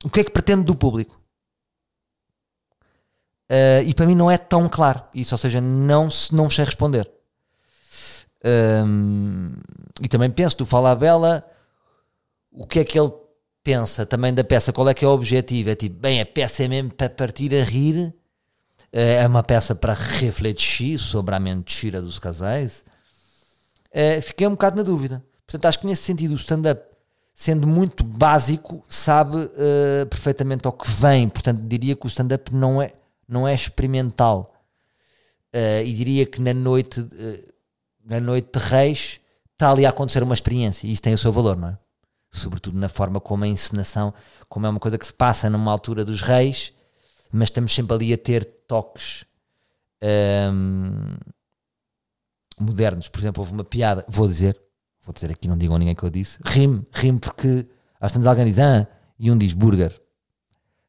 [0.05, 1.19] o que é que pretende do público?
[3.51, 7.11] Uh, e para mim não é tão claro isso, ou seja, não, não sei responder.
[8.45, 9.53] Um,
[10.01, 11.45] e também penso, tu fala a Bela,
[12.51, 13.13] o que é que ele
[13.63, 15.71] pensa também da peça, qual é que é o objetivo?
[15.71, 18.13] É tipo, bem, a peça é mesmo para partir a rir, uh,
[18.93, 22.85] é uma peça para refletir sobre a mentira dos casais.
[23.91, 25.23] Uh, fiquei um bocado na dúvida.
[25.47, 26.83] Portanto, acho que nesse sentido o stand-up,
[27.35, 31.29] sendo muito básico, sabe uh, perfeitamente ao que vem.
[31.29, 32.93] Portanto, diria que o stand-up não é
[33.33, 34.53] não é experimental.
[35.55, 37.52] Uh, e diria que na noite, uh,
[38.05, 39.21] na noite de Reis
[39.53, 41.79] está ali a acontecer uma experiência e isso tem o seu valor, não é?
[42.31, 44.13] Sobretudo na forma como a encenação,
[44.49, 46.73] como é uma coisa que se passa numa altura dos Reis,
[47.31, 49.25] mas estamos sempre ali a ter toques
[50.03, 51.17] um, ehm,
[52.59, 53.09] modernos.
[53.09, 54.59] Por exemplo, houve uma piada, vou dizer,
[55.05, 57.67] vou dizer aqui, não digam a ninguém que eu disse, rime, rime porque
[58.01, 58.87] às vezes alguém diz ah,
[59.19, 60.01] e um diz burger.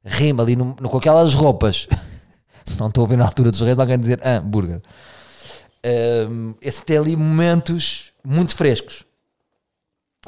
[0.04, 1.88] Rime ali no, no, com aquelas roupas
[2.80, 4.82] não estou a ver na altura dos reis alguém dizer hambúrguer.
[5.86, 9.06] Um, esse tem ali momentos muito frescos.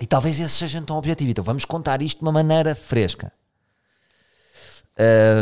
[0.02, 1.32] E talvez esse seja então o objetivo.
[1.32, 3.32] Então vamos contar isto de uma maneira fresca.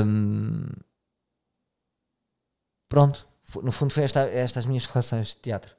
[0.05, 0.67] Um,
[2.87, 3.27] pronto.
[3.61, 5.75] No fundo foi esta, estas minhas relações de teatro.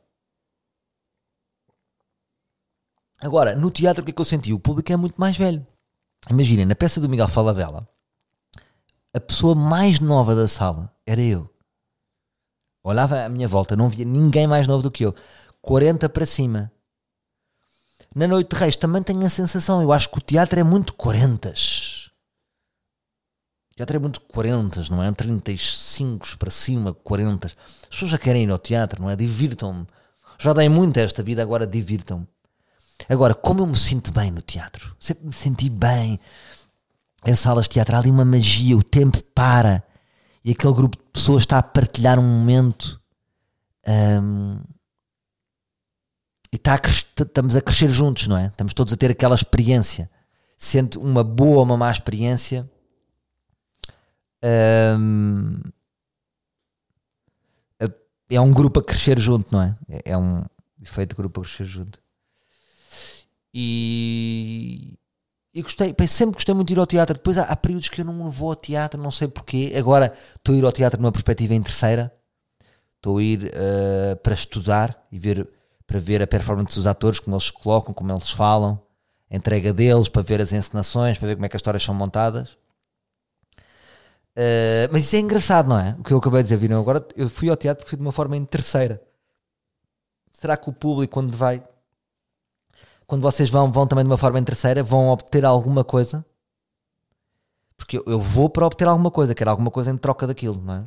[3.21, 4.53] Agora, no teatro o que é que eu senti?
[4.53, 5.67] O público é muito mais velho.
[6.29, 7.89] Imaginem, na peça do Miguel Falabella,
[9.13, 11.54] a pessoa mais nova da sala era eu.
[12.85, 15.15] Olhava à minha volta, não via ninguém mais novo do que eu.
[15.63, 16.71] 40 para cima.
[18.15, 20.93] Na Noite de Reis também tenho a sensação, eu acho que o teatro é muito
[20.93, 21.49] 40.
[21.49, 21.55] O
[23.75, 25.11] teatro é muito 40, não é?
[25.11, 27.47] 35 para cima, 40.
[27.47, 27.55] As
[27.89, 29.17] pessoas já querem ir ao teatro, não é?
[29.17, 29.87] Divirtam-me.
[30.39, 32.29] Já dei muito esta vida, agora divirtam-me.
[33.09, 34.95] Agora, como eu me sinto bem no teatro?
[35.01, 36.21] Sempre me senti bem
[37.25, 39.83] em salas de teatro há ali uma magia, o tempo para
[40.45, 43.01] e aquele grupo de pessoas está a partilhar um momento
[43.87, 44.61] um,
[46.53, 48.47] e está a estamos a crescer juntos, não é?
[48.47, 50.09] Estamos todos a ter aquela experiência.
[50.57, 52.71] Sente uma boa ou uma má experiência.
[54.99, 55.61] Um,
[58.31, 59.77] é um grupo a crescer junto, não é?
[59.89, 60.45] É, é um
[60.81, 61.99] efeito grupo a crescer junto.
[63.53, 64.97] E
[65.55, 67.15] E gostei, sempre gostei muito de ir ao teatro.
[67.15, 69.73] Depois há, há, períodos que eu não vou ao teatro, não sei porquê.
[69.77, 72.13] Agora estou a ir ao teatro numa perspectiva em terceira.
[72.97, 75.49] Estou a ir uh, para estudar e ver,
[75.87, 78.83] para ver a performance dos atores, como eles se colocam, como eles falam,
[79.31, 81.95] a entrega deles, para ver as encenações, para ver como é que as histórias são
[81.95, 82.57] montadas.
[84.37, 85.95] Uh, mas isso é engraçado, não é?
[86.01, 86.81] O que eu acabei de dizer, viram?
[86.81, 89.01] Agora eu fui ao teatro porque fui de uma forma em terceira.
[90.33, 91.63] Será que o público, quando vai
[93.07, 96.25] quando vocês vão, vão também de uma forma em terceira, vão obter alguma coisa.
[97.77, 100.75] Porque eu, eu vou para obter alguma coisa, quero alguma coisa em troca daquilo, não
[100.75, 100.87] é?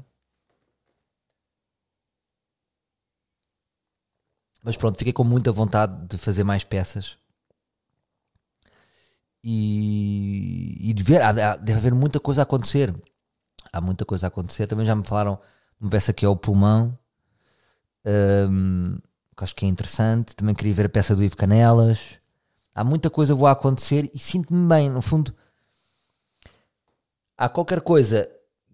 [4.64, 7.18] Mas pronto, fiquei com muita vontade de fazer mais peças.
[9.44, 11.22] E, e de ver,
[11.62, 12.94] deve haver muita coisa a acontecer.
[13.72, 14.68] Há muita coisa a acontecer.
[14.68, 15.40] Também já me falaram
[15.80, 16.98] uma peça que é o Pulmão.
[18.06, 18.98] Um,
[19.38, 20.36] que acho que é interessante.
[20.36, 22.20] Também queria ver a peça do Ivo Canelas.
[22.74, 25.34] Há muita coisa boa a acontecer e sinto-me bem, no fundo.
[27.38, 28.28] Há qualquer coisa.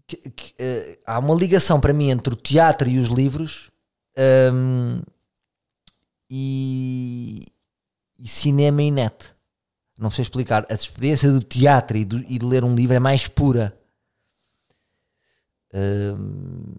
[0.08, 3.71] Que, que, uh, há uma ligação para mim entre o teatro e os livros
[4.54, 5.02] um,
[6.30, 7.45] e,
[8.19, 9.34] e, cinema e net.
[9.97, 10.65] Não sei explicar.
[10.69, 13.78] A experiência do teatro e, do, e de ler um livro é mais pura.
[15.73, 16.76] Um,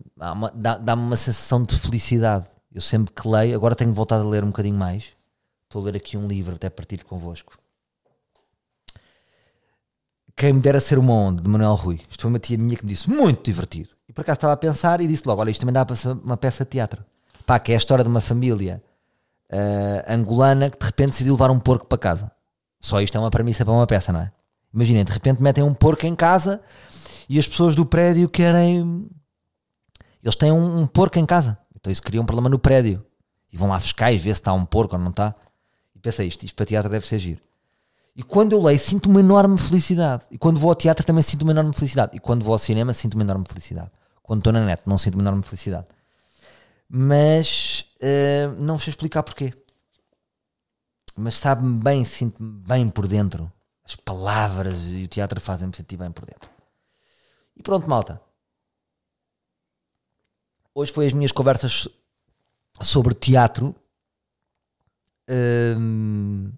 [0.55, 2.47] dá-me uma sensação de felicidade.
[2.75, 5.05] Eu sempre que leio, agora tenho voltado a ler um bocadinho mais.
[5.65, 7.57] Estou a ler aqui um livro até partir convosco.
[10.37, 12.01] Quem me dera ser uma onda, de Manuel Rui.
[12.11, 13.91] Isto foi uma tia minha que me disse, muito divertido.
[14.09, 16.09] E por acaso estava a pensar e disse logo: olha, isto também dá para ser
[16.09, 17.05] uma peça de teatro.
[17.47, 18.83] Pá, que é a história de uma família
[19.53, 22.33] uh, angolana que de repente decidiu levar um porco para casa.
[22.81, 24.33] Só isto é uma premissa para uma peça, não é?
[24.73, 26.61] Imaginem, de repente metem um porco em casa
[27.29, 29.09] e as pessoas do prédio querem.
[30.21, 31.57] Eles têm um, um porco em casa.
[31.85, 33.05] Então isso cria um problema no prédio.
[33.53, 35.35] E vão lá fiscais ver se está um porco ou não está.
[35.95, 37.43] E pensei isto, isto para teatro deve ser giro.
[38.17, 40.23] E quando eu leio, sinto uma enorme felicidade.
[40.31, 42.17] E quando vou ao teatro também sinto uma enorme felicidade.
[42.17, 43.91] E quando vou ao cinema, sinto uma enorme felicidade.
[44.23, 45.87] Quando estou na net, não sinto uma enorme felicidade.
[46.89, 49.53] Mas uh, não sei explicar porquê.
[51.15, 53.53] Mas sabe-me bem, sinto-me bem por dentro.
[53.85, 56.49] As palavras e o teatro fazem-me sentir bem por dentro.
[57.55, 58.23] E pronto, malta.
[60.75, 61.89] Hoje foi as minhas conversas
[62.81, 63.75] sobre teatro.
[65.31, 66.51] Um,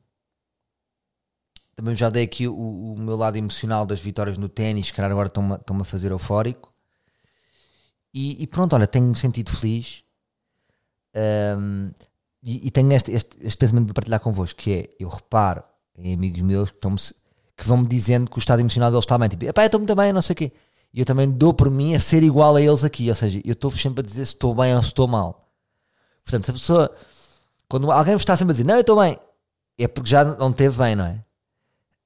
[1.76, 5.28] também já dei aqui o, o, meu lado emocional das vitórias no ténis, que agora
[5.28, 6.72] estão-me estão a fazer eufórico.
[8.14, 10.02] E, e, pronto, olha, tenho-me sentido feliz.
[11.14, 11.90] Um,
[12.42, 15.62] e, e, tenho este, este, este pensamento de partilhar convosco, que é, eu reparo
[15.98, 19.28] em amigos meus que, que vão-me dizendo que o estado emocional deles está bem.
[19.28, 20.52] Tipo, eu estou muito bem, não sei o quê.
[20.96, 23.10] E eu também dou por mim a ser igual a eles aqui.
[23.10, 25.46] Ou seja, eu estou sempre a dizer se estou bem ou se estou mal.
[26.24, 26.96] Portanto, se a pessoa.
[27.68, 29.18] Quando alguém está sempre a dizer, não, eu estou bem,
[29.76, 31.22] é porque já não teve bem, não é?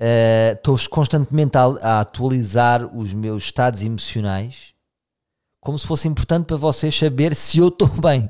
[0.00, 4.72] Uh, estou constantemente a, a, atualizar os meus estados emocionais
[5.61, 8.29] como se fosse importante para vocês saber se eu estou bem.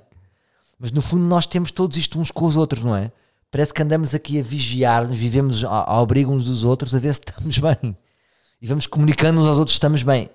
[0.79, 3.13] Mas no fundo nós temos todos isto uns com os outros, não é?
[3.51, 7.21] Parece que andamos aqui a vigiar-nos, vivemos ao abrigo uns dos outros a ver se
[7.21, 7.97] estamos bem.
[8.61, 10.29] E vamos comunicando uns aos outros se estamos bem.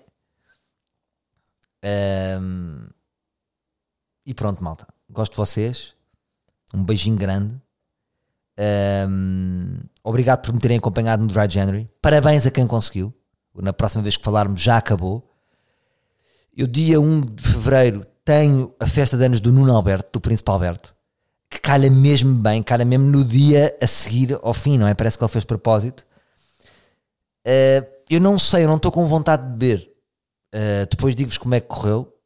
[1.85, 2.87] Um,
[4.25, 4.87] e pronto, malta.
[5.09, 5.93] Gosto de vocês.
[6.73, 7.61] Um beijinho grande.
[9.07, 11.89] Um, obrigado por me terem acompanhado no Dry January.
[12.01, 13.13] Parabéns a quem conseguiu.
[13.55, 15.31] Na próxima vez que falarmos já acabou.
[16.55, 20.49] Eu, dia 1 de fevereiro, tenho a festa de anos do Nuno Alberto, do Príncipe
[20.49, 20.95] Alberto,
[21.49, 24.93] que calha mesmo bem, calha mesmo no dia a seguir ao fim, não é?
[24.93, 26.05] Parece que ele fez propósito.
[27.45, 29.94] Uh, eu não sei, eu não estou com vontade de beber.
[30.55, 32.17] Uh, depois digo-vos como é que correu.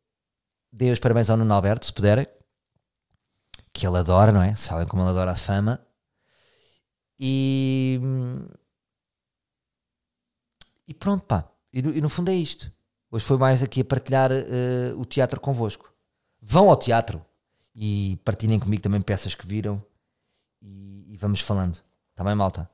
[0.71, 2.27] Dei os parabéns ao Nuno Alberto, se puderem.
[3.73, 4.55] Que ele adora, não é?
[4.55, 5.83] Sabem como ele adora a fama.
[7.17, 7.99] E.
[10.87, 11.49] E pronto, pá.
[11.73, 12.71] E no, e no fundo é isto.
[13.09, 15.91] Hoje foi mais aqui a partilhar uh, o teatro convosco.
[16.39, 17.25] Vão ao teatro
[17.75, 19.83] e partilhem comigo também peças que viram
[20.61, 21.79] e, e vamos falando.
[22.11, 22.69] Está bem, malta?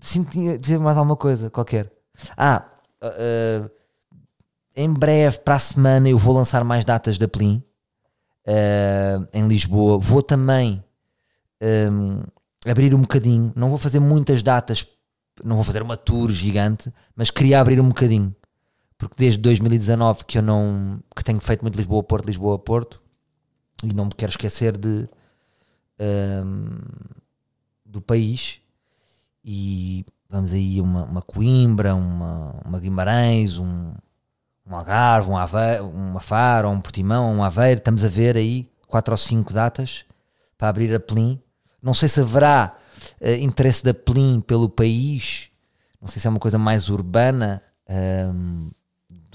[0.00, 1.92] Sinto dizer mais alguma coisa qualquer.
[2.36, 2.68] Ah,
[3.02, 3.70] uh,
[4.76, 7.62] em breve, para a semana, eu vou lançar mais datas da Plim
[8.46, 9.98] uh, em Lisboa.
[9.98, 10.84] Vou também
[11.90, 12.22] um,
[12.70, 13.52] abrir um bocadinho.
[13.56, 14.86] Não vou fazer muitas datas,
[15.42, 18.34] não vou fazer uma tour gigante, mas queria abrir um bocadinho.
[18.98, 23.00] Porque desde 2019 que eu não que tenho feito muito Lisboa Porto, Lisboa Porto,
[23.82, 25.08] e não me quero esquecer de
[26.00, 26.78] um,
[27.84, 28.60] do país.
[29.44, 33.92] E vamos aí uma, uma Coimbra, uma, uma Guimarães, um,
[34.66, 37.78] um Algarve, um Aveiro, uma Faro, um Portimão, um Aveiro.
[37.78, 40.04] Estamos a ver aí quatro ou cinco datas
[40.58, 41.40] para abrir a Plim.
[41.80, 42.76] Não sei se haverá
[43.20, 45.50] uh, interesse da Plim pelo país.
[46.00, 47.62] Não sei se é uma coisa mais urbana.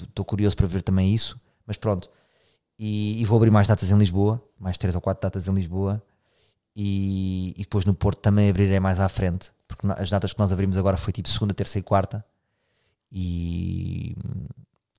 [0.02, 1.40] Estou curioso para ver também isso.
[1.66, 2.10] Mas pronto.
[2.78, 4.42] E, e, vou abrir mais datas em Lisboa.
[4.58, 6.02] Mais três ou quatro datas em Lisboa.
[6.74, 9.50] E, e depois no Porto também abrirei mais à frente.
[9.66, 12.24] Porque as datas que nós abrimos agora foi tipo segunda, terça e quarta.
[13.10, 14.16] E,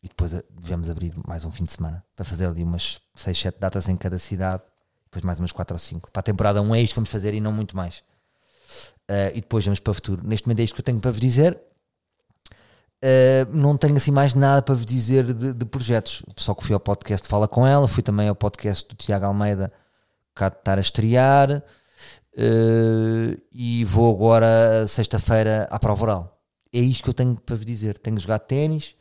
[0.04, 2.04] e depois eh, devemos abrir mais um fim de semana.
[2.16, 4.62] Para fazer ali umas 6, 7 datas em cada cidade.
[5.06, 6.12] Depois mais umas 4 ou 5.
[6.12, 8.04] Para a temporada 1 é isto vamos fazer e não muito mais.
[9.10, 10.22] Uh, e depois vamos para o futuro.
[10.26, 11.58] Neste momento é isto que eu tenho para vos dizer.
[13.04, 16.24] Uh, não tenho assim mais nada para vos dizer de, de, projetos.
[16.36, 19.72] Só que fui ao podcast Fala com ela, fui também ao podcast do Tiago Almeida,
[20.36, 21.64] cá de estar a estrear.
[22.36, 26.42] Uh, e vou agora, sexta-feira, à prova oral.
[26.74, 28.00] É isto que eu tenho para vos dizer.
[28.00, 28.96] Tenho jogado ténis,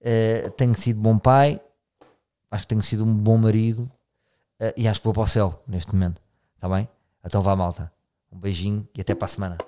[0.00, 1.60] uh, tenho sido bom pai,
[2.50, 3.90] acho que tenho sido um bom marido
[4.60, 6.20] uh, e acho que vou para o céu neste momento.
[6.56, 6.88] Está bem?
[7.24, 7.92] Então vá, malta.
[8.32, 9.58] Um beijinho e até para a semana.